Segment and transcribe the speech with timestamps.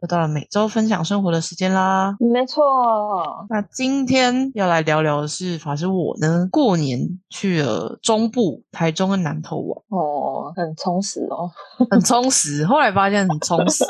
[0.00, 2.16] 又到了每周分享生活的时间啦。
[2.20, 2.62] 没错，
[3.48, 11.50] 那今天要来聊聊的是，法师我呢过年去了中部台中跟南投玩，哦，很充实哦。
[11.90, 12.64] 很充实。
[12.64, 13.84] 后来发现很充实，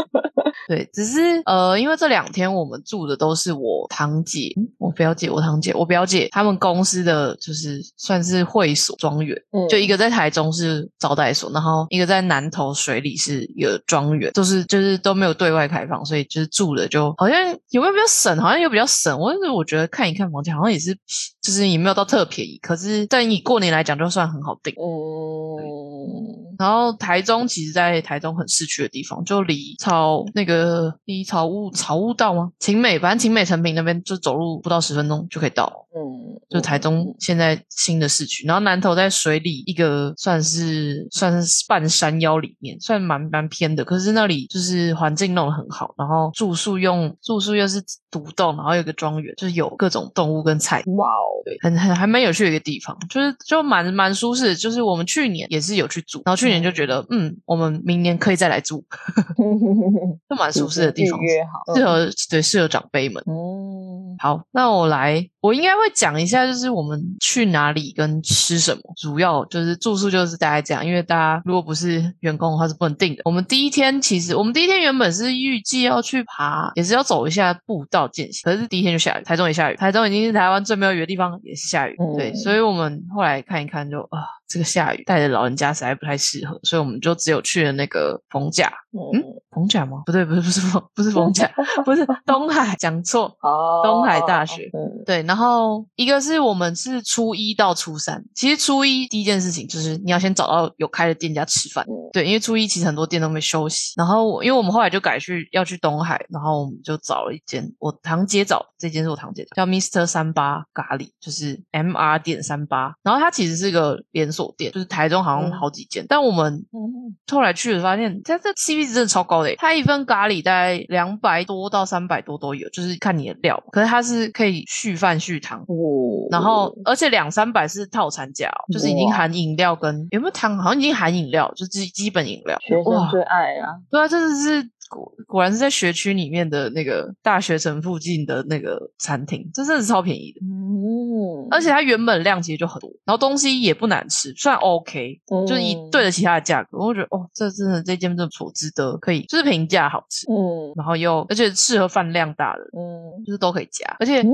[0.67, 19.19] 对，只是呃，因为这两天我们住的都是我堂姐、我表姐、我堂姐、我表姐他们公司的，就是算是会所庄园，嗯就一个在台中是招待所，然后一个在南投水里是一个庄园，就是就是都没有对外开放，所以就是住的就好像有没有比较省，好像有比较省。
[19.19, 20.97] 我我觉得看一看房价好像也是，
[21.41, 24.75] 就是也没有到特便宜，可是但以过年来讲就算很好定。
[24.75, 32.51] 嗯，然后台中其实，在台中很市区的地方，就离草那个离草悟草悟道吗？
[32.59, 35.87] 晴美，反正晴美成品那边就走路不到十分钟就可以到。
[35.95, 54.55] 嗯，就台中现在新的市区，然后南投在水里一个算是算是半山腰里面，算蛮蛮偏的，可是那里就是环境弄得很好，然后住宿用住宿又是独栋，然后有个庄园，就是有各种动物跟菜哇哦，对，很很还蛮有趣的一个地方，就是就蛮蛮舒适的。
[54.55, 58.85] 就是我们去年也是有去住，然后去年就觉得，嗯，我们明年可以再来住，
[60.29, 63.23] 就蛮舒适的地方好，适合对适合长辈们。
[63.27, 73.23] 嗯，好，那我来，我应该会讲一下，就是我们去哪里跟吃什么，主要就是住宿就是大概这样，因为大家如果不是员工的话是不能定的。
[73.25, 84.38] 我们第一天其实我们第一天原本是预计要去爬，也是要走一下步道践行，可是第一天就下雨，台中也下雨，台中已经是台湾最没有雨的地方，也是下雨，嗯对，所以我们后来看一看就啊。
[84.49, 89.23] 这个下雨带着老人家实在不太适合，所以我们就只有去了那个逢甲，嗯，
[89.59, 90.03] 逢甲吗？
[90.07, 91.51] 不对，不是，不是逢，不是逢甲，
[91.85, 93.37] 不是 东海，讲错。
[93.43, 103.95] 哦，东海大学嗯，对，然后一个是我们是初一到初三，其实初一第一件事情就是你要先找到有开的店家吃饭，嗯对，因为初一其实很多店都没休息。
[103.97, 125.61] 然后因为我们后来就改去要去东海，然后我们就找了一间我堂姐找，这间是我堂姐找，叫 Mister 三八咖喱，就是 M R 点三八，然后它其实是个连锁店，就是台中好像嗯好几间，但我们嗯，后来去了发现，它这 CP 值真的超高的耶，它一份咖喱大概两百多到三百多都有，就是看你的料，可是它是可以续饭续汤。
[125.61, 132.59] 哦，然后，而且两三百是套餐价、哦，就是已经含饮料跟有没有汤，好像已经含饮料，就是基本饮料。
[132.67, 140.41] 学生，最爱啊，对啊，这的是果果然是在学区里面的那个大学城附近的那个餐厅，这真的是超便宜的。
[140.43, 141.08] 嗯，
[141.51, 150.73] 而且它原本量其实就很多，然后东西也不难吃，算 OK，就是以嗯对得起它的价格，我觉得哦，这真的这间真的不错，值得可以，就是平价好吃，嗯。
[150.77, 154.29] 然后又而且适合饭量大的，嗯就是都可以加，而且嗯，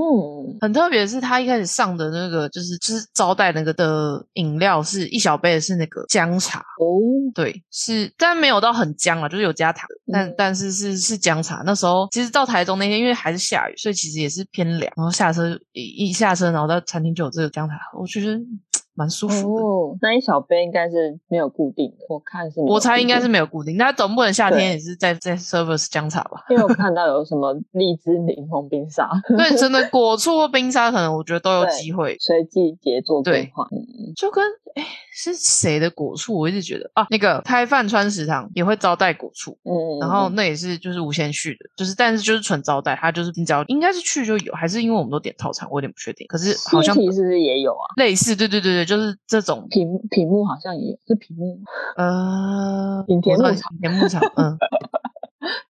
[0.61, 7.01] 很特别的是，他一开始上的那个就是就是招待那个的饮料是一小杯的是那个姜茶，哦，
[7.35, 10.35] 对，是但没有到很姜啊，就是有加糖，但、嗯。
[10.37, 11.63] 但是是是姜茶。
[11.65, 14.93] 那时候其实到台中那天，因为还是下雨，所以其实也是偏凉。
[14.97, 18.61] 然后下车一一下车，然后到餐厅就有这个姜茶，我觉得嗯
[18.97, 19.65] 蛮舒服的。
[19.65, 26.45] 哦，那一小杯应该是没有固定的，我看是我猜应该是没有固定，那总不能夏天也是在在 service 姜茶吧？
[26.49, 32.17] 因为我看到有什么荔枝柠檬冰沙， 对，真的果醋或冰沙，可能我觉得都有机会。
[32.21, 34.85] 随季节做对变化，嗯就跟哎
[35.17, 46.27] 是谁的果醋，我一直觉得啊，那个开饭川食堂也会招待果醋，嗯，然后那也是就是无限续的，就是但是就是纯招待，它就是你只要应该是去就有，还是因为我们都点套餐，我有点不确定。
[46.27, 47.87] 可是好像是不是也有啊？
[47.97, 49.69] 类似，对对对对，就是这种。
[49.71, 51.63] 屏屏幕好像也有，是屏幕吗，
[51.97, 53.73] 呃，品田牧场。
[53.73, 54.59] 品田牧场，嗯，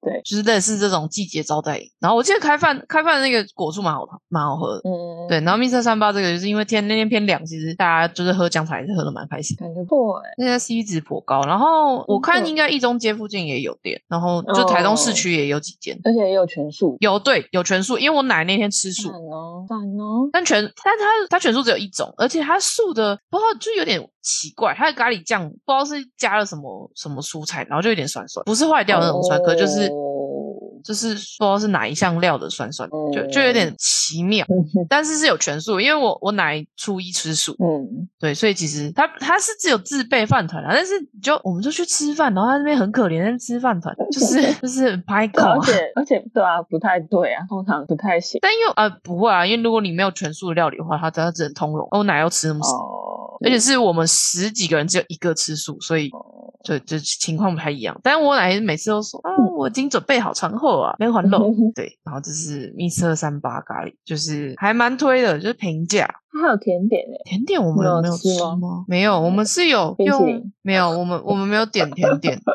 [0.02, 1.84] 对，就是类似这种季节招待饮。
[2.00, 4.80] 然后我记得开饭开饭的那个果醋蛮好蛮好喝的。
[4.84, 9.56] 嗯，对，然后蜜色三八这个就是因为天那天偏凉，其实大家就是喝姜茶也是喝的蛮开心。
[9.58, 29.89] 感觉不那家 CP 值颇高，然后我看应该一中街附近也有店，然后就台东市哦区也有几间，而且也有全素，有对有全素，因为我奶那天吃素，哦，赞哦，但全但它它全素只有一种，而且它素的不知道就有点奇怪，它的咖喱酱不知道是加了什么什么蔬菜，然后就有点酸酸，不是坏掉的那种酸，可就是哦
[30.82, 34.44] 就是不知道是哪一项料的酸酸，就就有点奇妙。
[34.50, 40.92] 嗯但是是有全素，因为我我奶初一吃素，嗯，对，所以其实他他是只有自备饭团啊，但是
[41.22, 45.56] 就我们就去吃饭，然后他那边很可怜，在吃饭团，就是 就是拍口啊。
[45.56, 51.86] 而且而且对啊，不太对啊，通常不太行但因为呃不会啊，因为如果你没有全素的料理的话，它它只能通融。
[51.90, 56.24] 我奶要吃那么少，哦，而且是我们十几个人只有一个吃素，所以哦
[56.64, 57.98] 就就情况不太一样。
[58.02, 61.52] 但是我奶奶每次都说啊，我已经准备好餐后啊，没还漏。
[61.74, 66.08] 对，然后这是蜜色三八咖喱，就是还蛮推的，就是平价。
[66.32, 68.84] 它还有甜点诶，甜点我们没有吃吃吗吗？
[68.88, 72.38] 没有，我们是有用没有，我们我们没有点甜点。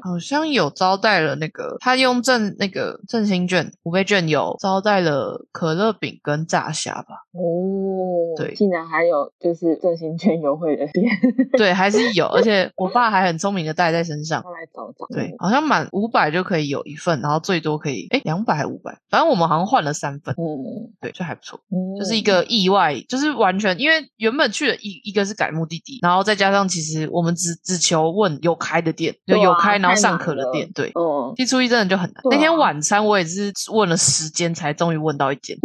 [0.00, 7.26] 好像有招待了那个，他用振那个振兴券五倍券有招待了可乐饼跟炸虾吧？
[7.32, 11.04] 哦，对竟然还有就是振兴券优惠的店，
[11.58, 14.42] 对，还是有，而且我爸还很聪明的带在身上。
[14.46, 15.06] 我来找找。
[15.14, 21.60] 对，好像满五百就可以有一份，然后最多可以哎两百还五百，反正我们好像换了三份，嗯，对，就还不错。
[21.70, 30.92] 嗯，就是一个意外，就是完全因为原本去了一一个是改目的地，然后再加上其实我们只只求问有开的店，就有开然后上课的店，对。
[30.94, 32.22] 嗯，去初一真的就很难。
[32.30, 35.56] 那天晚餐我也是问了时间才终于问到一间，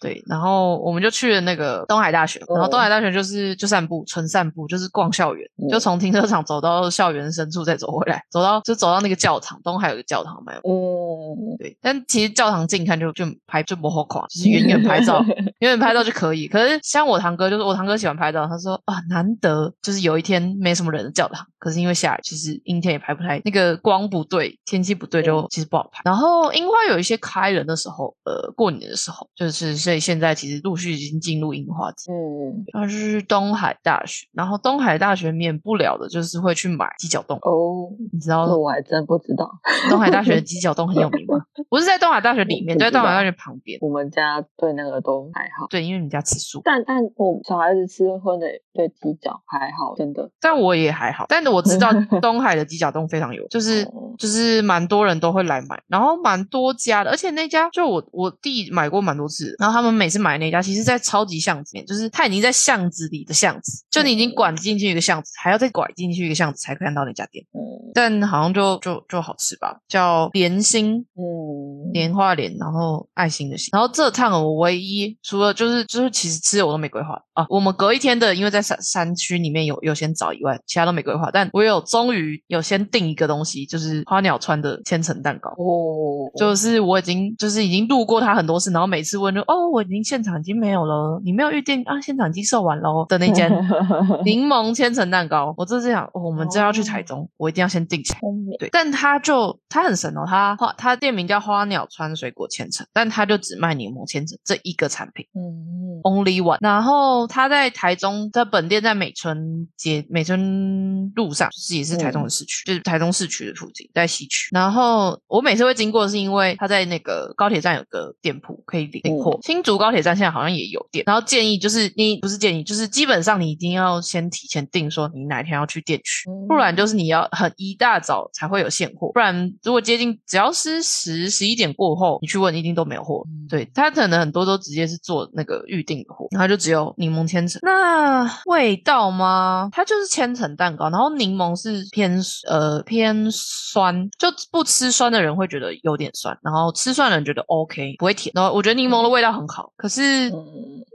[0.00, 0.22] 对。
[0.26, 10.60] 然后我们就去了那个东海大学，然后东海大学就是就散步，纯散步，就是逛校园，嗯就从停车场走到校园深处再走回来，走到就走到那个教堂，东海有个教堂蛮有。
[10.64, 15.24] 嗯，对，但其实教堂近看就就拍就不好垮，就是远远拍照，
[15.60, 16.46] 远远拍照就可以。
[16.48, 26.02] 可是像我堂哥，就是我堂哥喜欢拍照，他说啊，难得就是有一天没什么人的教堂，可是因为下雨，其实阴天也拍不太，那个光不对，天气不对，就其实不好拍。
[26.04, 32.10] 然后樱花有一些开人的时候，呃，过年的时候，就是所以现在其实陆续已经进入樱花季。
[32.10, 39.50] 嗯，它是东海大学，然后东海大学免不了的就是会去买鸡脚冻，哦，你知道这我还真不知道。
[39.88, 41.38] 东海大学的鸡脚冻很有名吗？
[41.70, 43.78] 不是在东海大学里面，在东海大学旁边。
[43.80, 50.30] 我们家对那个都还好，对，因为你家吃素，但但我小孩子吃荤的对鸡脚还好，真的。
[50.40, 51.26] 但我也还好。
[51.28, 51.90] 但我知道
[52.20, 73.68] 东海的鸡脚冻非常有，就是哦就是蛮多人都会来买，然后蛮多家的，而且那家就我我弟买过蛮多次，然后他们每次买那家，其实在超级巷子里面，就是他已经在巷子里的巷子，就你已经管进去一个巷子，还要再拐进去一个巷子才看到那家店，嗯但好像就就就好吃吧，叫莲心嗯，莲花莲，然后爱心的心。
[73.72, 81.28] 然后这趟我唯一除了就是就是其实吃的我都没规划啊，我们隔一天的因为在山山区里面有有先找以外，其他都没规划。
[81.30, 85.50] 但我有终于有先订一个东西，就是花鸟川的千层蛋糕。
[85.50, 93.52] 哦，就是我已经就是已经路过它很多次，然后每次问就哦，我已经现场已经没有了，你没有预定啊，现场已经售完喽的那间
[94.24, 95.33] 柠檬千层蛋糕。
[95.56, 98.20] 我这次想、哦我们真要去台中，我一定要先定下来。
[98.58, 106.56] 对，但他就他很神哦，他花他店名叫花鸟川水果千层，但他就只卖柠檬千层这一个产品嗯，，only one。
[106.60, 114.48] 然后他在台中在本店在美村街美村路上，就是也是台中的市区，就是台中市区的附近，在西区。
[114.52, 121.04] 然后我每次会经过，是因为他在那个高铁站有个店铺可以领货，新竹高铁站现在好像也有店。
[121.06, 126.30] 然后建议就是你不是建议，就是基本上你一定要先提前订，说你哪一天要去店去。
[126.30, 133.24] 嗯不然就是你要很一大早才会有现货，不然如果接近只要是十十一点过后，你去问一定都没有货。
[133.26, 137.60] 嗯对，它可能很多都直接是做那个预定的货，然后就只有柠檬千层。
[137.62, 139.68] 那味道吗？
[139.72, 148.32] 它就是千层蛋糕，然后柠檬是偏呃偏酸，就不吃酸的人会觉得有点酸，然后吃酸的人觉得 OK 不会甜。
[148.34, 150.30] 然后我觉得柠檬的味道很好，可是。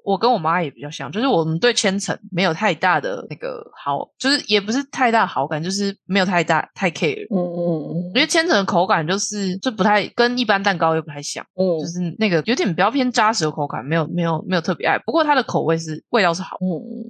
[0.10, 7.28] 嗯我跟我妈也比较像，就是我们对千层没有太大的那个好，就是也不是太大好感，就是没有太大太 care。
[7.30, 7.60] 嗯嗯
[7.92, 14.98] 嗯因为千层的口感就是就不太跟一般蛋糕又不太像，嗯就是那个有点比较偏扎实的口感，没有没有没有特别爱。
[15.06, 16.68] 不过它的口味是味道是好嗯。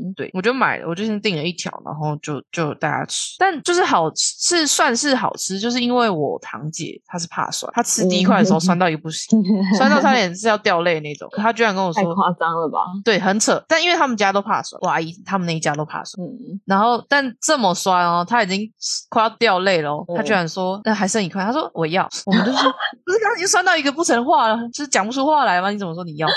[0.10, 9.40] 嗯对，我就买了，我就先订了一条，然后就就大家吃，但就是好吃，是算是好吃，就是因为我堂姐她是怕酸，她吃第一块的时候酸到一个不行，
[9.78, 12.80] 酸到差点是要掉泪那种，可她居然跟我说，太夸张了吧？
[13.04, 18.72] 对，很扯，但因为他们家都怕酸，我阿姨他们那一家都怕酸，嗯，然后但这么酸哦，他已经
[19.10, 22.72] 快要掉泪了哦，他嗯居然说那还剩一块，他说我要，我们就说
[23.06, 25.70] 不是刚刚已经酸到一个不成话了，就是讲不出话来吗？
[25.72, 26.28] 你怎么说你要？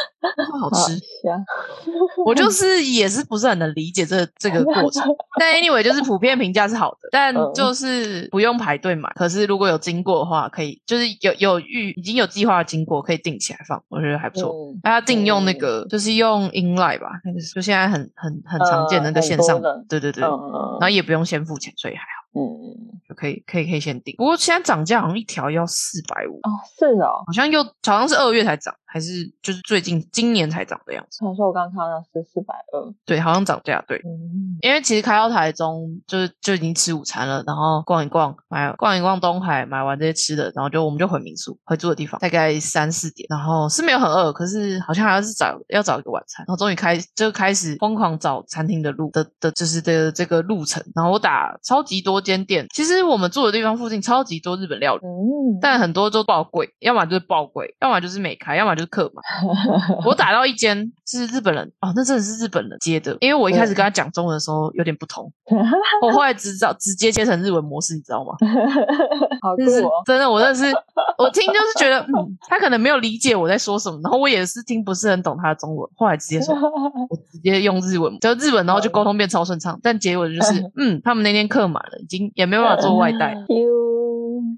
[0.60, 1.44] 好吃，香，
[2.24, 5.04] 我就是也是不是很能理解这这个过程，
[5.38, 7.52] 但 anyway 就是普遍评价是好的，但嗯。
[7.54, 9.12] 就是不用排队买。
[9.14, 14.50] 可是如果有经过的话，可以就是有有预已经有计划经过，可以定起来放，我觉得还不错。
[14.50, 14.80] 嗯。
[14.82, 20.78] 大家定用那个就是用 inline 吧，那个就现在很很很常见的那个呃线上对对对，嗯。
[20.80, 24.14] 然后也不用先付钱，所以还好，嗯，就可以可以可以先订。
[24.16, 31.18] 不过现在涨价好像一条要四百五，哦，是哦，好像又好像是二月才涨，还是就是最近今年才涨的样子。
[31.18, 33.98] 传说我刚看到是四百二，对，好像涨价，对。
[33.98, 59.22] 嗯，因为其实开到台中就是就已经吃午餐了，然后逛一逛，买逛一逛东海，买完这些吃的，然后就我们就回民宿，回住的地方，大概三四点，然后是没有很饿，可是好像还要是找要找一个晚餐，然后终于开就开始疯狂找餐厅的路的的就是的这个路程，然后我打超级多间店，其实我们住的地方附近超级多日本料理，嗯，但很多都爆贵，要么就是爆贵，要么就是没开，要么就是客满。
[60.06, 65.30] 我打到一间是日本人哦，那真的是日本人接的，因为我一开始跟他讲中文的时候有点不同，
[66.00, 68.32] 我后来只知道直接切成日文模式，你知道吗？
[69.42, 70.64] 好酷就是哦，真的，我真的是
[71.18, 76.54] 我听就是觉得，嗯，他可能没有理解我在说什么，然后我也是听不是很懂他的中文，后来直接说，
[77.10, 83.32] 我直接用日文，就日文，然后就沟通变超顺畅，但结果就是，嗯，他们那天客满了，已经也没办法做外带。
[83.32, 83.46] 哟，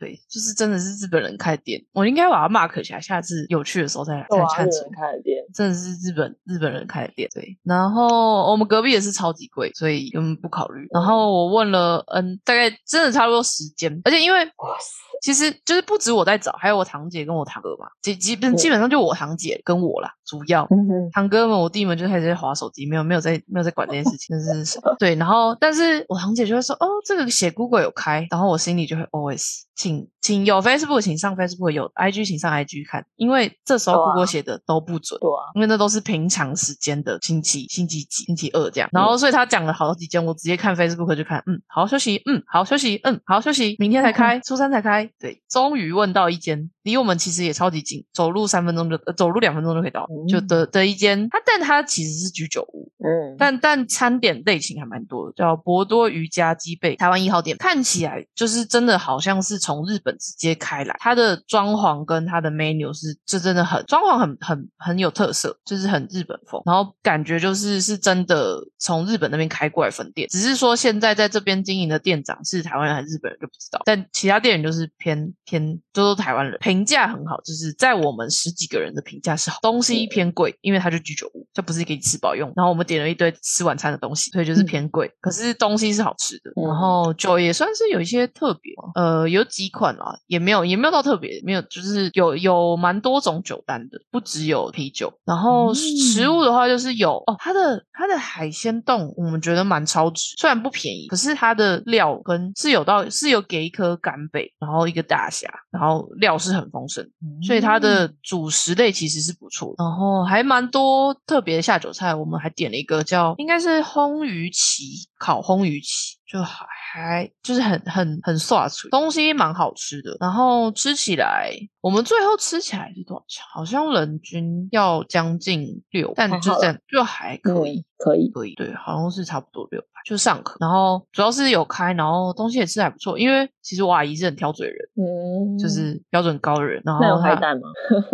[0.01, 4.93] 对，就是真的是日本人开店，我应该把它 mark 起来，下次有去的时候再来哇，看看吃日本。
[4.93, 7.57] 开的店，真的是日本日本人开的店，对。
[7.63, 10.89] 然后我们隔壁也是超级贵，所以根本不考虑。
[10.93, 20.65] 然后我问了，嗯，大概真的差不多时间，而且因为哇塞，其实就是不止我在找，还有我堂姐跟我堂哥嘛，基基本基本上就我堂姐跟我啦，主要。
[20.71, 25.15] 嗯，堂哥们、我弟们就开始在划手机，没有没有在没有在管这件事情，真是 对。
[25.15, 35.19] 然后，但是我堂姐就会说，哦，这个写 Google 有开，然后我心里就会 always 请请有 Facebook 请上 Facebook，有 IG 请上 IG 看，因为这时候 Google 写的都不准。
[35.19, 82.51] 对啊，因为那都是平常时间的星期星期几、星期二这样，然后所以他讲了好几间，我直接看 Facebook 就看，嗯，好好休息，嗯，好好休息，嗯，好好休息，明天才开， 初三才开，对，终于问到一间离我们其实也超级近，走路三分钟就，呃、走路两分钟就可以到，嗯就的的一间，它但它其实是居酒屋，嗯，但但餐点类型还蛮多的，叫博多瑜伽鸡贝台湾一号店，看起来就是真的好像是从日本直接开来，它的装潢跟它的 menu 是这真的很装潢很很很有特色，就是很日本风，然后感觉就是是真的从日本那边开过来分店，只是说现在在这边经营的店长是台湾人还是日本人就不知道，但其他店员就是偏偏都是台湾人，评价很好，就是在我们十几个人的评价是好，东西偏贵，因为它就居酒屋，就不是给你吃饱用。
[82.57, 86.51] 然后我们点了一堆吃晚餐的东西，所以就是偏贵，可是东西是好吃的。
[86.57, 95.13] 嗯然后酒也算是有一些特别，呃，有几款啦，也没有也没有到特别，没有就是有有蛮多种酒单的，不只有啤酒。
[95.27, 107.05] 然后嗯食物的话就是有哦，它的它的海鲜冻我们觉得蛮超值，虽然不便宜，可是它的料跟是有到是有给一颗干贝，然后一个大虾，然后料是很丰盛，
[107.43, 121.53] 所以它的主食类其实是不错的，然后还蛮多特别的下酒菜，我们还点了一个叫应该是烘鱼鳍，烤烘鱼鳍，就还还就是很很很刷嘴，东西蛮好吃的，然后吃起来，
[121.85, 123.45] 我们最后吃起来是多少钱？
[123.53, 127.81] 好像人均要将近六，但就这样就还可以。
[127.81, 137.63] 嗯可以，可以，对，好像是差不多六百，就上课，然后主要是有开，然后东西也吃还不错，因为其实我阿姨是很挑嘴的人，嗯，就是标准高的人，然后那有海她胆吗？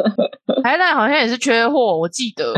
[0.62, 2.54] 海胆好像也是缺货，我记得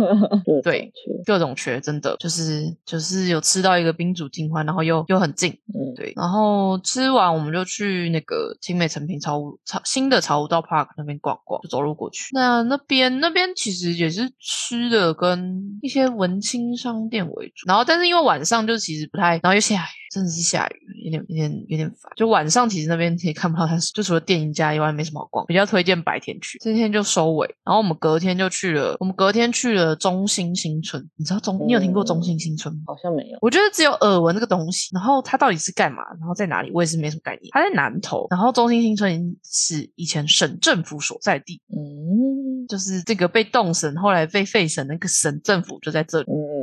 [0.62, 12.28] 对缺各种缺，真的就是就是有吃到一个冰主金欢，然后又又很近，嗯，对，然后吃完我们就去那个青美成品潮舞潮新的潮到 Park 那边逛逛，就走路过去。
[12.32, 22.10] 那那边那边其实也是吃的跟一些文青商店为主，然后但是因为晚上就其实不太，然后又下雨，真的是下雨，有点有点有点烦。
[22.16, 26.58] 就晚上其实那边也看不到它，就除了电影家以外没什么好逛，比较推荐白天去。
[26.58, 32.84] 这天就收尾，然后我们隔天就去了，我们隔天去了中心新村，你知道中你有听过中心新村吗？
[32.86, 37.50] 好像没有，我觉得只有耳闻这个东西，然后它到底是干嘛，然后在哪里，我也是没什么概念。
[37.50, 46.26] 它在南投，然后中心新村是以前省政府所在地，嗯就是这个被动省后来被废省那个省政府就在这里。
[46.26, 46.55] 嗯，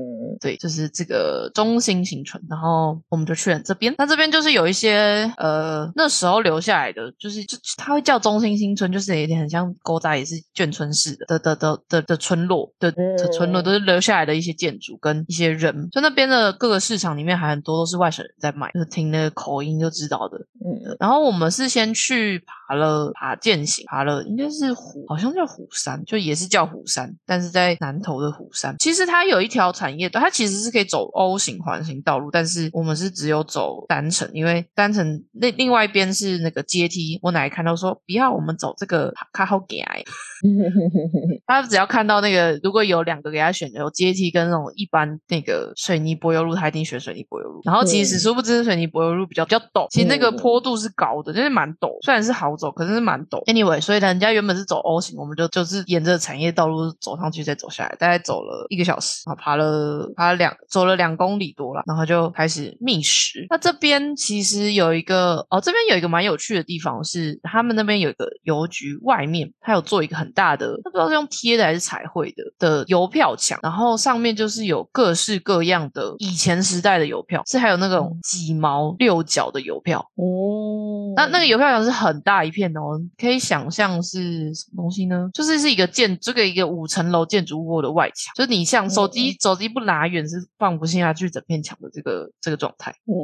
[0.44, 3.96] 对，就是这个中心新村，然后我们就去了这边。
[3.98, 15.88] 那这边就是有一些呃那时候留下来的，就是就它会叫中心新村，就是有点很像勾扎，也是眷村式的的的的的的村落的的村落，嗯都是留下来的一些建筑跟一些人。
[15.94, 20.38] 就那边的各个市场里面还很多都是外省人在卖，就是听那个口音就知道的。
[20.66, 28.76] 嗯然后我们是先去爬了爬践行，爬了应该是虎，好像叫虎山，就也是叫虎山，但是在南投的虎山。
[28.80, 37.20] 其实它有一条产业道，它其实是可以走 O 型环形道路，但是我们是只有走单程，因为单程那另外一边是那个阶梯。
[37.22, 40.04] 我奶奶看到说不要，我们走这个卡好给矮。
[41.46, 47.62] 他只要看到那个如果有两个给他选择，有阶梯跟那种一般那个水泥柏油路，他一定选水泥柏油路。
[47.64, 51.94] 然后其实嗯殊不知水泥柏油路比较比较陡，其实那个嗯坡度是高的，就是蛮陡。
[52.04, 53.44] 虽然是好走走，可是是蛮陡。
[53.46, 63.46] Anyway，所以人家原本是走 O 型，我们就就是沿着产业道路走上去，再走下来，大概走了一个小时，然后爬了爬了两走了两公里多了，然后就开始觅食。
[63.50, 80.00] 那这边其实有一个哦，这边有一个蛮有趣的地方是，他们那边有一个邮局外面，它有做一个很大的，不知道是用贴的还是彩绘的的邮票墙，然后上面就是有各式各样的以前时代的邮票，是还有那种几毛六角的邮票。
[80.16, 85.30] 哦，那那个邮票墙是很大一片哦，可以想象是什么东西呢？
[85.34, 92.92] 就是是一个建这个一个五层楼建筑物的外墙，就是你像手机手机不拿远是放不下去整片墙的这个这个状态。
[93.06, 93.16] 嗯，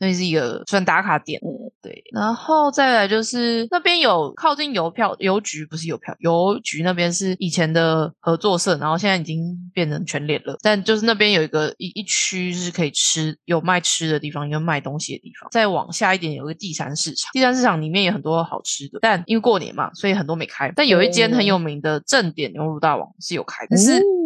[0.00, 1.40] 那是一个算打卡点。
[1.44, 1.53] 嗯
[1.84, 10.56] 对，然后再来就是那边有靠近邮票邮局，不是邮票邮局那边是以前的合作社，然后现在已经变成全联了。
[10.62, 15.46] 但就是那边有一个一一区是可以吃有卖吃的地方，有卖东西的地方。
[15.52, 20.72] 再往下一点有个第三市场，第三市场里面有很多好吃的，但因为过年嘛，所以很多没开。
[20.74, 23.98] 但有一间很有名的正点牛乳大王是有开，但是。
[23.98, 24.24] 嗯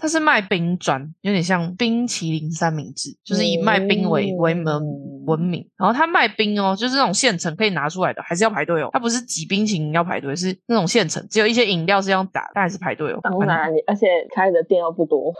[0.00, 4.82] 它是卖冰砖，有点像冰淇淋三明治，就是以卖冰为为门
[5.22, 5.66] 嗯闻名。
[5.78, 8.90] 然后他卖冰哦，就是那种现成可以拿出来的，还是要排队哦。
[8.92, 13.20] 他不是挤冰淇淋要排队，是那种现成，只有一些饮料是要打，但还是排队哦。
[13.22, 15.32] 当然，而且开的店又不多。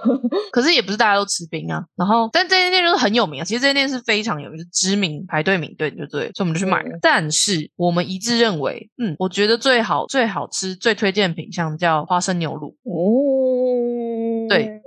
[0.50, 1.84] 可是也不是大家都吃冰啊。
[1.96, 3.44] 然后，但这间店就是很有名啊。
[3.44, 6.88] 其实这间店是非常有名，就是知名排队名店，就对，所以我们就去买了。
[6.90, 12.76] 嗯但是我们一致认为，嗯，我觉得最好最好吃、最推荐的品相叫花生牛乳。
[12.84, 14.80] 嗯，对，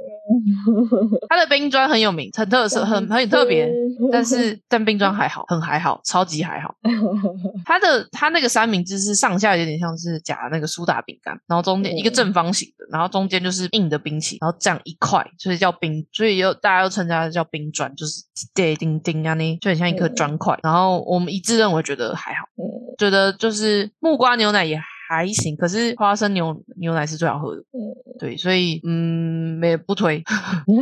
[1.28, 3.70] 它的冰砖很有名，很特色，很很特别。
[4.12, 6.76] 但是但冰砖还好，很还好，超级还好。
[7.66, 18.24] 它的它那个三明治是上下有点像是夹那个苏打饼干，然后中间一个正方形的，然后中间就是硬的冰淇淋，然后这样一块，所以叫冰，所以又大家又称它叫冰砖，就是
[18.54, 20.58] 对叮叮啊呢，就很像一颗砖块。
[20.64, 22.64] 然后我们一致认为觉得还好，嗯
[22.98, 27.62] 觉得就是木瓜牛奶也还行，可是花生牛牛奶是最好喝的。
[27.62, 30.24] 嗯对，所以嗯，没不推。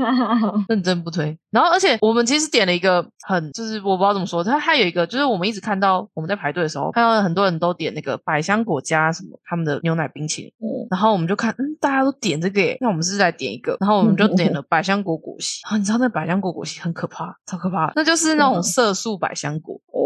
[0.70, 1.36] 认真不推。
[1.50, 15.62] 然后，而且我们其实点了一个很，就是我不知道怎么说，它还有一个，就是我们一直看到我们在排队的时候，看到很多人都点那个百香果加什么他们的牛奶冰淇淋，嗯然后我们就看，嗯，大家都点这个耶，那我们是在点一个，然后我们就点了百香果果昔。
[15.64, 20.02] 然后你知道那百香果果昔很可怕，超可怕，那就是那种色素百香果，哦，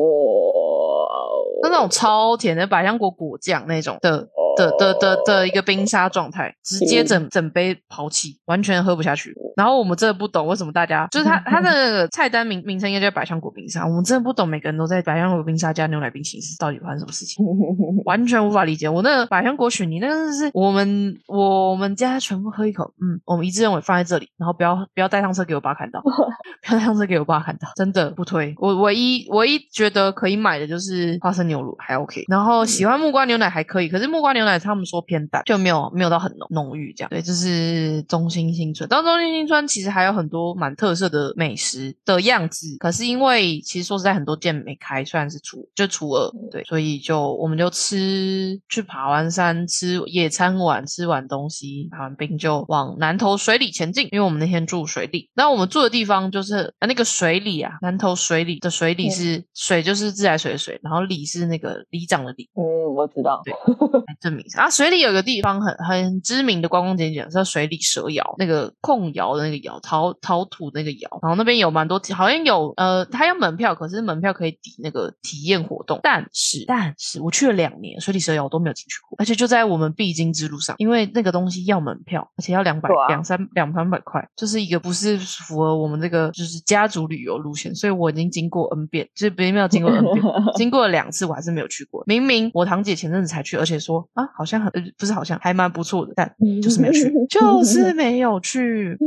[1.70, 4.30] 那那种超甜的百香果果酱那种的。
[4.58, 9.36] 的的的的一个冰沙状态，直接整整杯抛弃，完全喝不下去。
[9.58, 17.44] 然后我们真的不懂为什么大家就是他 他的菜单名名称应该叫百香果冰沙，我们真的不懂每个人都在百香果冰沙加牛奶冰淇淋是到底发生什么事情，
[18.06, 18.88] 完全无法理解。
[18.88, 26.02] 我那个百香果雪泥那个是我们我们家全部喝一口，嗯，我们一致认为放在这里，然后不要不要带上车给我爸看到，
[26.62, 28.54] 不要带上车给我爸看到，真的不推。
[28.60, 37.10] 我唯一唯一觉得可以买的就是花生牛乳还 OK，然后喜欢木瓜牛奶还可以，可是木瓜牛奶他们说偏淡，就没有没有到很浓浓郁这样。
[37.10, 38.88] 对，就是中心新村。
[38.88, 62.50] 到中心新村其实还有很多蛮特色的美食的样子，可是因为其实说实在很多店没开，虽然是初就初二，对，所以就我们就吃去爬完山，吃野餐完，吃完东西，爬完冰就往南头水里前进，因为我们那天住水里，那我们住的地方就是啊那个水里啊，南头水里的水里是、水就是自来水的水，然后里是那个里长的里。
[62.56, 63.42] 嗯，我知道。
[63.46, 64.70] 对来证明一下啊！
[64.70, 76.00] 水里有个地方很很知名的观光景点，叫水里蛇窑，那个控窑的那个窑，陶陶土那个窑，然后那边有蛮多，好像有呃，它要门票，可是门票可以抵那个体验活动。
[76.04, 90.24] 但是但是我去了两年，水里蛇窑我都没有进去过，而且就在我们必经之路上，因为那个东西要门票，而且要两百两三两三百块，就是一个不是符合我们这个就是家族旅游路线，所以我已经经过 N 遍，就是别没有经过 N 遍，
[90.56, 92.04] 经过了两次，我还是没有去过。
[92.06, 98.98] 明明我堂姐前阵子才去，而且说啊，好像很、呃、不是好像还蛮不错的，但就是没有去， 就是没有去。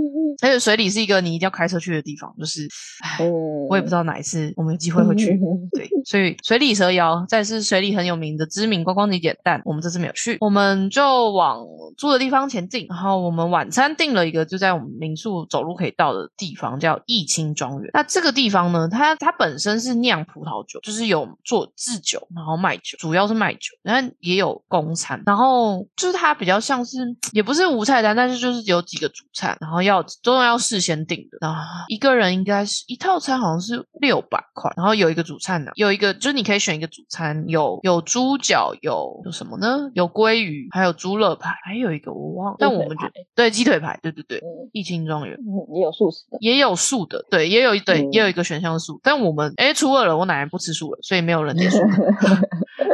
[0.43, 2.69] 而且水里是一个你一定要开车去的地方，就是，
[3.03, 5.39] 唉，嗯，我也不知道哪一次我们有机会会去。
[5.73, 11.65] 对，所以水里蛇窑再是水里很有名的知名观光景点，但我们这次没有去，我们就往
[11.97, 12.87] 住的地方前进。
[12.89, 17.91] 然后我们晚餐订了一个就在我们民宿走路可以到的地方，叫义清庄园。
[17.93, 25.23] 那这个地方呢，它它本身是酿葡萄酒，就是有做制酒，然后卖酒，主要是卖酒，然后也有公餐。
[25.27, 26.99] 然后就是它比较像是
[27.33, 31.39] 也不是无菜单，但是就是有几个主菜，然后要都要事先订的。
[31.41, 39.91] 然后一个人应该是一套餐好像是六百块，然后有一个主餐呢，有一个就是你可以选一个主餐，有有猪脚，有有什么呢？
[39.95, 45.37] 有鲑鱼，还有猪肋排，还有一个我忘了，但我们觉得对鸡腿排，对对对，嗯义清庄园。
[45.37, 46.39] 嗯也有素食的。
[46.41, 51.79] 也有素的，对，也有一对，嗯也有一个选项素，但我们哎初二了，我奶奶不吃素了，所以没有人点素。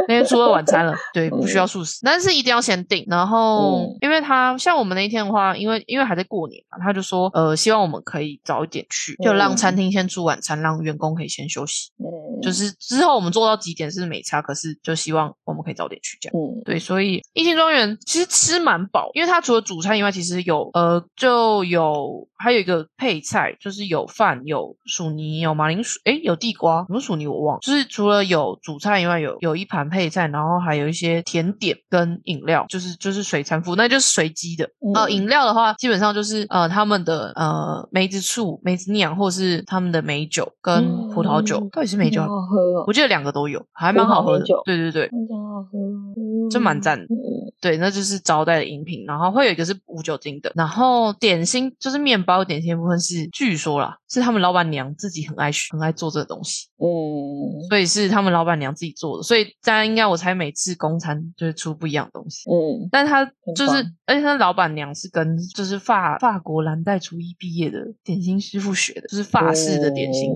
[0.08, 3.04] 那天初二晚餐了，对，不需要素食，但是一定要先订。
[3.08, 11.90] 然后，嗯因为他像我们那一天的话，因为因为还在过年嘛，他就说，呃，希望我们可以早一点去，就让嗯餐厅先出晚餐，让员工可以先休息。
[11.98, 16.34] 嗯，就是之后我们做到几点是没差，可是就希望我们可以早点去这样。
[16.36, 27.60] 嗯对，所以一星庄园其实吃蛮饱，因为它除了主餐以外，其实有呃就有还有一个配菜，就是有饭、有薯泥、有马铃薯，哎，有地瓜，什么薯泥我忘了。
[27.60, 34.64] 就是除了有主菜以外，有有一盘配菜，然后还有一些甜点跟饮料，就是就是水餐服，那就是随机的。
[34.94, 42.84] 呃，嗯饮料的话，基本上就是呃他们的呃梅子醋、梅子酿，或是他们的美酒跟葡萄酒，嗯到底是美酒好好喝哦。
[42.86, 44.44] 我，记得两个都有，还蛮好喝的。
[44.64, 47.04] 对对对，真好喝，嗯真蛮赞的。
[47.04, 47.52] 嗯。
[47.60, 57.66] 对，那就是招待的饮品，然后会有一个是无酒精的，然后点心就是面包点心的部分是，据说啦，是他们老板娘自己很爱很爱做这个东西，嗯。
[57.68, 62.48] 所以是他们老板娘自己做的，所以大家应该我猜每次公餐就是出不一样的东西。
[62.50, 62.88] 嗯。
[62.92, 63.24] 但是他
[63.56, 70.32] 就是，而且他老板娘是跟就是法法国蓝带厨艺毕业的点心师傅学的，就是法式的点心。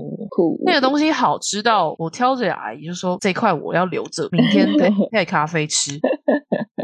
[0.65, 5.99] 那个东西好吃到我挑着阿姨就说这块我要留着，明天配配 咖啡吃，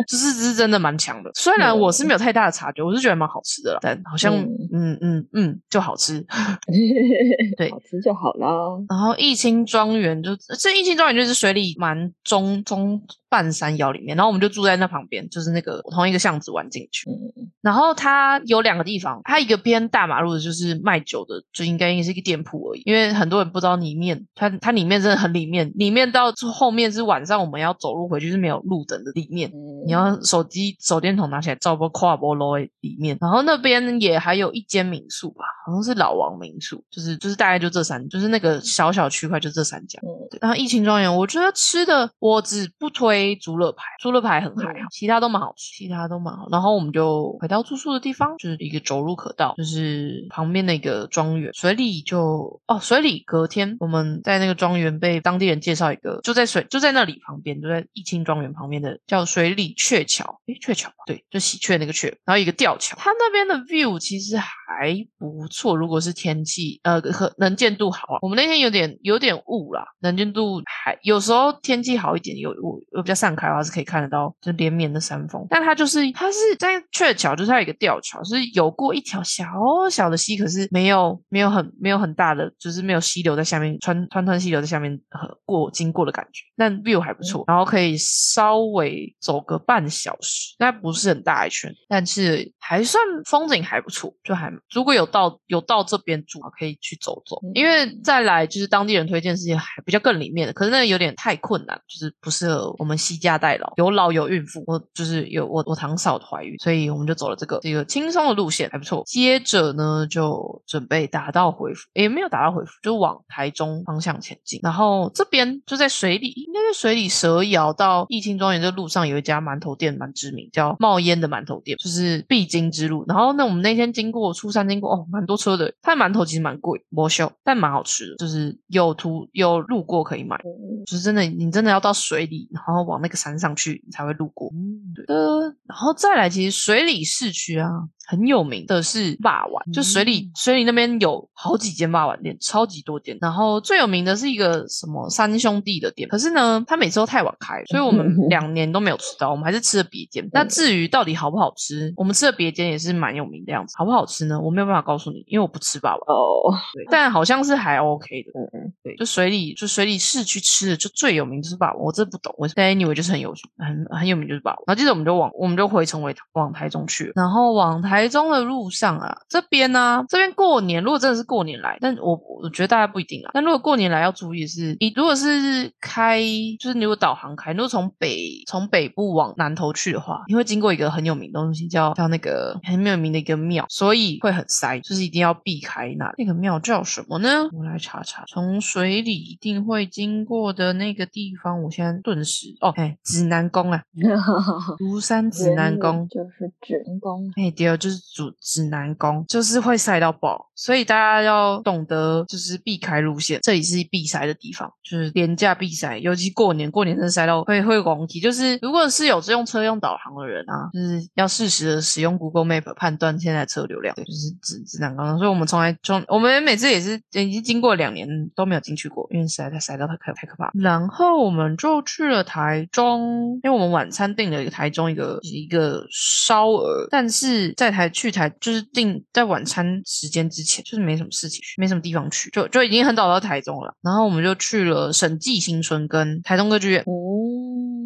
[0.06, 1.30] 就是是真的蛮强的。
[1.34, 6.24] 虽然我是没有太大的察觉，我是觉得蛮好吃的啦，但好像嗯嗯嗯嗯就好吃。
[7.56, 8.48] 对好吃就好啦。
[8.88, 17.10] 然后义清庄园就这义清庄园就是水里蛮中中半山腰里面，然后我们就住在那旁边，就是那个同一个巷子玩进去。
[17.10, 22.82] 嗯然后它有两个地方，它一个边大马路的，就是卖酒的，就应该也是一个店铺而已。
[22.84, 29.50] 因为很多人不知道里面，它它里面真的很里面，里面到后面是晚上我们要走路回去是没有路灯的里面。
[29.50, 39.98] 嗯，你要手机手电筒拿起来照波跨波楼里面，然后那边也还有一间民宿吧，好像是老王民宿，就是就是大概就这三，就是那个小小区块就这三家。
[40.02, 46.48] 嗯对，然后疫情庄园，我觉得吃的我只不推猪肋排，猪肋排很还好，其他都蛮好吃，其他都蛮好。
[46.50, 51.52] 然后我们就回到住宿的地方，就是一个走路可到，就是旁边的一个庄园。
[51.54, 79.44] 水里就哦，水里隔天我们在那个庄园被当地人介绍一个，就在水就在那里旁边，就在义清庄园旁边的叫水里鹊桥，诶，鹊桥吧对，就喜鹊那个鹊，然后一个吊桥，它那边的 view 其实还不错，如果是天气呃和能见度好啊，我们那天有点有点雾啦，能见度还有时候天气好一点，有雾有比较散开的话是可以看得到就连绵的山峰，但它就是它是在鹊桥，就是它有一个吊桥，是有过一条小
[79.90, 109.02] 小的溪，可是没有没有很没有很大的，就是没有溪流在下面穿穿穿溪流在下面呃过经过的感觉，但 view 还不错，然后可以稍微走个半小时，那不是很大一圈，但是还算风景还不错，就还如果有到有到这边住，可以去走走，因为再来就是当地人推荐是还比较更里面的，可是那个有点太困难，就是不适合我们惜家带老，有老有孕妇，我就是有我我堂嫂怀孕，所以我们就走了这个这个轻松的路线，还不错。
[109.06, 114.60] 接着呢，就准备打道回府，也没有打道回府，就往台中方向前进。
[114.62, 123.04] 然后这边就在水里，应该在水里蛇窑到义清庄园这路上有一家馒头店蛮知名，叫冒烟的馒头店，就是必经之路。
[123.08, 125.74] 然后那，我们那天经过出山经过，哦，蛮多车的。
[125.82, 130.36] 它的馒头其实蛮贵，不秀，但蛮好吃的，就是有途有路过可以买。
[130.36, 134.50] 嗯就是真的，你真的要到水里，然后往那个山上去，你才会路过。
[134.94, 137.68] 对的，然后再来，其实水里市区啊，
[138.06, 143.18] 很有名的是霸王，就水里水里那边有好几间霸王店，超级多间。
[143.20, 150.28] 然后最有名的是一个什么三兄弟的店，可是呢，他每次都太晚开，所以我们 两年都没有吃到，我们还是吃了别间。
[150.32, 154.40] 那至于到底好不好吃，我们吃的别间也是蛮有名的样子，好不好吃呢？
[154.40, 156.00] 我没有办法告诉你，因为我不吃霸王。
[156.06, 158.30] 哦，对，但好像是还 OK 的。
[158.38, 162.54] 嗯嗯对，就水里就水里市区吃的就最有名就是霸王，我真不懂为什么。
[162.56, 164.64] 但 anyway 就是很有很很有名就是霸王。
[164.66, 173.30] 然后接着我们就往我们就回程回往台中去，然后往台中的路上啊，这边呢、这边过年如果真的是过年来，但我我觉得大家不一定啊。
[173.32, 176.20] 但如果过年来要注意的是，你如果是开
[176.60, 187.48] 就是你如果导航开，如果从北从北部往南头去的话，你会经过一个很有名的东西叫叫那个很有名的一个庙，所以会很塞，就是一定要避开那那个庙叫什么呢？
[187.52, 194.02] 我来查查，从水里一定会经过的那个地方，我现在顿时哦，哎，指南宫啊，嗯，
[194.78, 196.06] 庐山指南宫。
[196.08, 208.18] 就是指南宫，哎，对，就就是主指南宫，就是会塞到爆，所以大家要懂得就是避开路线，这里是必塞的地方，就是廉价必塞，尤其过年，过年真的塞到会会广体。
[208.18, 215.16] 就是如果是有用车用导航的人啊，就是要适时的使用 Google Map 判断现在车流量，对，就是指指南宫。
[215.18, 220.50] 所以我们从来从我们每次也是已经经过两年都没有进去过，因为实在太塞到太可太可怕。
[220.54, 233.74] 然后我们就去了台中，因为我们晚餐订了一个台中一个一个烧鹅，但是在台去台就是定在晚餐时间之前，就是没什么事情，没什么地方去，就就已经很早到台中了。
[233.82, 236.80] 然后我们就去了审计新村跟台中歌剧院。
[236.82, 236.86] 哦，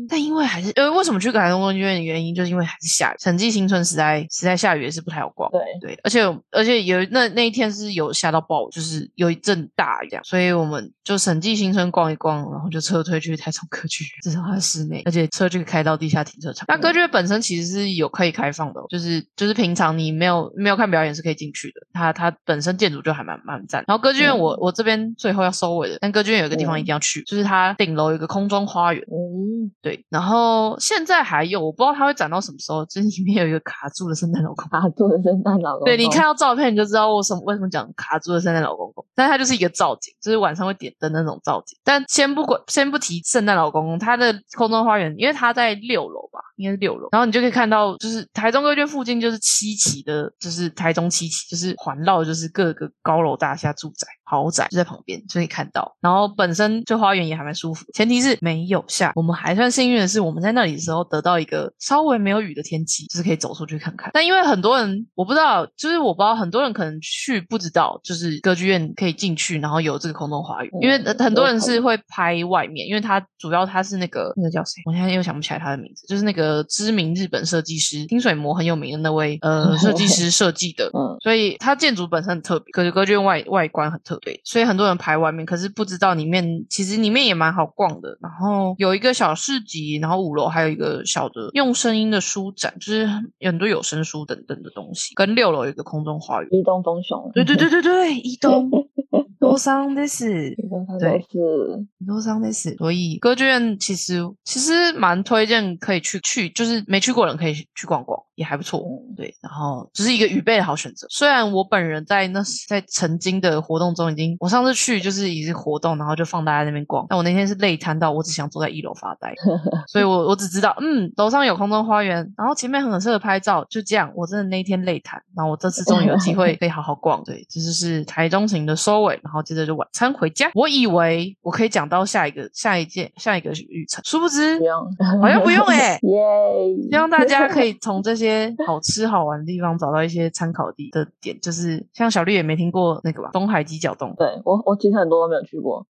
[0.09, 5.51] 但因为还是呃，为什么去台中歌剧院的原因，就是因为还是下雨，审计新村实在实在下雨也是不太好逛。
[5.51, 16.65] 对，对，而且而且有那那一天是有下到暴雨，就是有一阵大雨这样，所以我们就审计新村逛一逛，然后就撤退去台中歌剧院，至少它室内，而且车就可以开到地下停车场。
[16.69, 23.85] 那歌剧院本身其实是有可以开放的哦，就是就是平常你没有没有看表演是可以进去的，它它本身建筑就还蛮蛮赞。
[23.87, 29.03] 然后歌剧院我、我这边最后要收尾的，但歌剧院有一个地方一定要去，就是它顶楼有一个空中花园。
[29.11, 34.81] 嗯，对，然后现在还有，我不知道它会展到什么时候，就是里面有一个卡住的圣诞老公公。
[34.81, 41.79] 卡住的圣诞老公公，对你看到照片你就知道我什么为什么讲卡住的圣诞老公公，但它就是一个造景，就是晚上会点灯那种造景。
[41.85, 54.07] 但先不管，先不提圣诞老公公，它的空中花园，因为它在六楼吧，应该是六楼，然后你就可以看到，就是台中歌剧院附近就是七期的，就是台中七期，就是环绕就是各个高楼大厦住宅。
[54.31, 55.97] 豪宅就在旁边，就可以看到。
[56.01, 59.11] 然后本身这花园也还蛮舒服，前提是没有下。
[59.17, 64.09] 我们还算幸运的是，我们在那里的时候得到一个稍微没有雨的天气，就是可以走出去看看。
[64.15, 70.71] 但因为很多人我不知道，就是我不知道很多人可能去不知道，就是歌剧院可以进去，然后有这个空中花园。
[70.81, 80.91] 因为很多人是会拍外面，因为他主要他是那个那个叫谁，我现在又想不起来他的名字，就是那个知名日本设计师清水模很有名的那位呃 设计师设计的。
[80.95, 88.17] 嗯，所以它建筑本身很特别，可是歌剧院外外观很特别，所以很多人排外面，可是不知道里面其实里面也蛮好逛的。
[88.21, 93.09] 然后有一个小市集，然后五楼还有一个小的用声音的书展，就是
[93.39, 95.15] 有很多有声书等等的东西。
[95.15, 98.71] 跟六楼有一个空中花园，伊东丰雄，对对对对对，移动
[99.41, 100.55] 多桑的是。
[101.01, 108.81] 对都是多桑的是，所以歌剧院其实其实蛮推荐可以去去，就是没去过的人可以去逛逛，也还不错。
[108.81, 111.07] 嗯对，然后只是一个预备的好选择。
[111.11, 119.35] 虽然我本人在那在曾经的活动中已经，我上次去就是已经活动，然后就放大家那边逛，但我那天是累瘫到我只想坐在一楼发呆，
[119.89, 124.11] 所以我我只知道，嗯，楼上有空中花园，然后前面很适合拍照，就这样。
[124.15, 127.23] 我真的那一天累瘫，然后我这次终于有机会 可以好好逛。
[127.25, 130.51] 对，这就是台中行的收尾，然后接着就晚餐回家。
[130.57, 134.77] 我以为我可以讲到下一个下一件下一个旅程，殊不知不用，
[135.21, 136.91] 好像不用哎、耶！
[136.91, 144.13] 希望大家可以从这些好吃好玩的地方找到一些参考地的点，就是像小绿也没听过那个吧，东海鸡脚冻。
[144.19, 145.87] 对我，我其实很多都没有去过。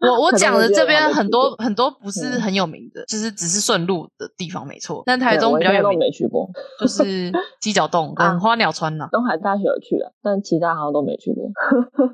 [0.00, 5.02] 我我讲的这边很多很多不是嗯很有名的，就是只是顺路的地方没错。
[5.04, 6.48] 但台中比较有名，没去过。
[6.80, 7.30] 就是
[7.60, 11.50] 鸡脚洞 跟啊花鸟川呐、东海大学有去了，但其他好像都没去过。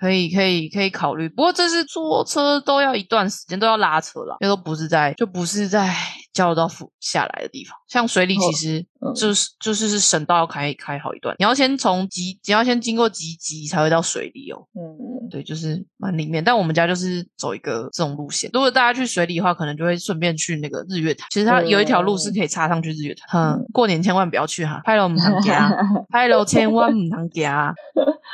[0.01, 1.29] 可以你可以可以考虑。
[1.29, 5.95] 不过这是坐车都要一段时间，都要拉车了，那都不是在就不是在
[6.35, 7.75] 交流道附下来的地方。
[7.89, 14.67] 像水里其实嗯就是、就是是省道要开开好一段，你要先从集，你要先经过集集才会到水里哦。
[14.75, 16.43] 嗯，对，就是蛮里面。
[16.43, 18.51] 但我们家就是走一个这种路线。
[18.53, 21.29] 如果大家去水里的话，可能就会顺便去那个日月潭。
[21.31, 23.29] 其实它有一条路是可以插上去日月潭。
[23.33, 25.71] 嗯，过年千万不要去哈，拍了我们堂家，
[26.09, 27.75] 拍了千万唔能家。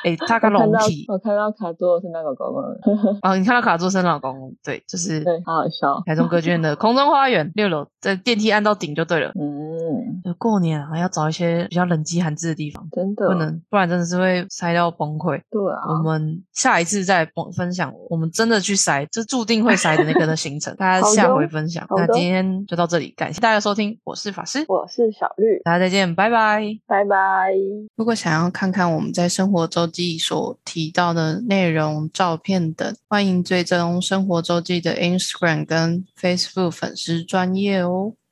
[0.04, 2.78] 哎，他个我看到龙体我看到卡座是那个狗狗了，
[3.22, 6.02] 哦，你看到卡座生老公，对，就是对，好好笑。
[6.06, 9.30] 台中歌剧院的空中花园六楼，在电梯按到顶就对了。
[9.34, 15.40] 嗯，就过年啊，要找一些比较冷机寒制的地方，真的不能，不然真的是会塞到崩溃。
[15.50, 21.86] 对啊，我们下一次再分分享我们真的去塞，这注定会塞的那个的行程， 大家下回分享。
[21.90, 26.62] 那今天就到这里，感谢大家收听，我是法师，我是小绿，大家再见，拜拜。
[26.86, 27.52] 拜拜。
[27.96, 38.14] 如果想要看看我们在生活周记所提到的内容、照片等，欢迎追踪生活周记的 Instagram 跟 Facebook 粉丝专业哦。